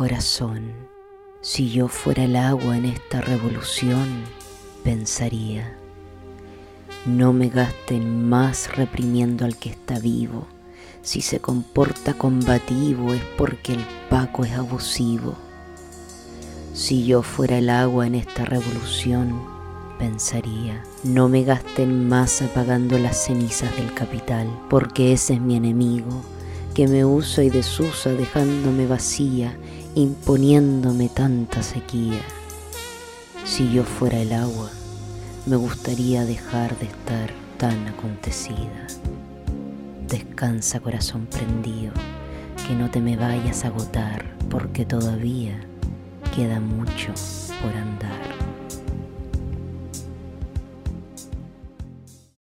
Corazón, 0.00 0.72
si 1.42 1.68
yo 1.68 1.86
fuera 1.86 2.24
el 2.24 2.34
agua 2.34 2.78
en 2.78 2.86
esta 2.86 3.20
revolución, 3.20 4.08
pensaría, 4.82 5.76
no 7.04 7.34
me 7.34 7.50
gasten 7.50 8.26
más 8.26 8.74
reprimiendo 8.74 9.44
al 9.44 9.58
que 9.58 9.68
está 9.68 9.98
vivo, 9.98 10.46
si 11.02 11.20
se 11.20 11.40
comporta 11.40 12.14
combativo 12.14 13.12
es 13.12 13.20
porque 13.36 13.74
el 13.74 13.84
Paco 14.08 14.46
es 14.46 14.52
abusivo. 14.52 15.34
Si 16.72 17.04
yo 17.04 17.22
fuera 17.22 17.58
el 17.58 17.68
agua 17.68 18.06
en 18.06 18.14
esta 18.14 18.46
revolución, 18.46 19.38
pensaría, 19.98 20.82
no 21.04 21.28
me 21.28 21.44
gasten 21.44 22.08
más 22.08 22.40
apagando 22.40 22.98
las 22.98 23.26
cenizas 23.26 23.76
del 23.76 23.92
capital, 23.92 24.48
porque 24.70 25.12
ese 25.12 25.34
es 25.34 25.42
mi 25.42 25.56
enemigo, 25.56 26.22
que 26.72 26.88
me 26.88 27.04
usa 27.04 27.44
y 27.44 27.50
desusa 27.50 28.10
dejándome 28.14 28.86
vacía, 28.86 29.54
imponiéndome 29.94 31.08
tanta 31.08 31.62
sequía. 31.62 32.22
Si 33.44 33.72
yo 33.72 33.82
fuera 33.82 34.18
el 34.20 34.32
agua, 34.32 34.70
me 35.46 35.56
gustaría 35.56 36.24
dejar 36.24 36.78
de 36.78 36.86
estar 36.86 37.30
tan 37.58 37.88
acontecida. 37.88 38.86
Descansa 40.08 40.80
corazón 40.80 41.26
prendido, 41.26 41.92
que 42.66 42.74
no 42.74 42.90
te 42.90 43.00
me 43.00 43.16
vayas 43.16 43.64
a 43.64 43.68
agotar, 43.68 44.24
porque 44.48 44.84
todavía 44.84 45.60
queda 46.34 46.60
mucho 46.60 47.12
por 47.60 47.74
andar. 47.74 47.99